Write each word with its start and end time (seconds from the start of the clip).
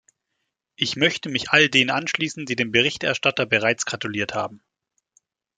Ich 0.77 0.95
möchte 0.95 1.29
mich 1.29 1.51
all 1.51 1.69
denen 1.69 1.91
anschließen, 1.91 2.47
die 2.47 2.55
dem 2.55 2.71
Berichterstatter 2.71 3.45
bereits 3.45 3.85
gratuliert 3.85 4.33
haben. 4.33 4.63